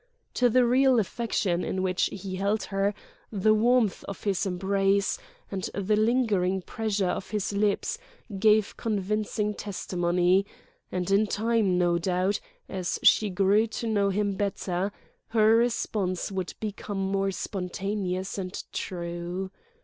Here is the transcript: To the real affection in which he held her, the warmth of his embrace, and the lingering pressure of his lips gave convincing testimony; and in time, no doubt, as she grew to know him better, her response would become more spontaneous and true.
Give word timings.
To 0.33 0.49
the 0.49 0.65
real 0.65 0.97
affection 0.99 1.63
in 1.63 1.83
which 1.83 2.05
he 2.11 2.37
held 2.37 2.63
her, 2.63 2.95
the 3.31 3.53
warmth 3.53 4.03
of 4.05 4.23
his 4.23 4.47
embrace, 4.47 5.19
and 5.51 5.69
the 5.75 5.95
lingering 5.95 6.63
pressure 6.63 7.05
of 7.09 7.29
his 7.29 7.53
lips 7.53 7.99
gave 8.39 8.75
convincing 8.77 9.53
testimony; 9.53 10.43
and 10.91 11.11
in 11.11 11.27
time, 11.27 11.77
no 11.77 11.99
doubt, 11.99 12.39
as 12.67 12.97
she 13.03 13.29
grew 13.29 13.67
to 13.67 13.85
know 13.85 14.09
him 14.09 14.33
better, 14.33 14.91
her 15.27 15.55
response 15.55 16.31
would 16.31 16.55
become 16.59 16.97
more 16.97 17.29
spontaneous 17.29 18.39
and 18.39 18.63
true. 18.73 19.51